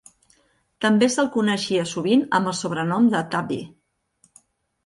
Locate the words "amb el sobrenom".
2.39-3.13